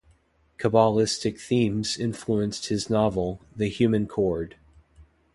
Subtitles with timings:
[0.57, 4.55] Cabalistic themes influence his novel "The Human Chord".